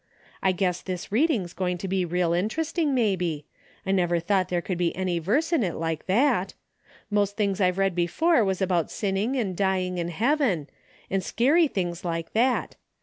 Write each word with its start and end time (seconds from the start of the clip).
I 0.41 0.51
guess 0.51 0.81
this 0.81 1.11
reading's 1.11 1.53
going 1.53 1.77
to 1.77 1.87
be 1.87 2.05
real 2.05 2.33
interesting, 2.33 2.95
maybe. 2.95 3.45
I 3.85 3.91
never 3.91 4.19
thought 4.19 4.49
there 4.49 4.59
could 4.59 4.79
be 4.79 4.95
any 4.95 5.19
verse 5.19 5.53
in 5.53 5.61
it 5.61 5.75
like 5.75 6.07
that. 6.07 6.55
Most 7.11 7.37
things 7.37 7.61
I've 7.61 7.77
read 7.77 7.93
before 7.93 8.43
was 8.43 8.63
about 8.63 8.89
sinning 8.89 9.35
and 9.35 9.55
dying 9.55 9.99
and 9.99 10.09
heaven, 10.09 10.71
and 11.11 11.21
scarey 11.23 11.67
254 11.67 11.69
A 11.69 11.69
DAILY 11.69 11.69
RATE.'^ 11.69 11.73
things 11.75 12.03
like 12.03 12.33
that. 12.33 12.75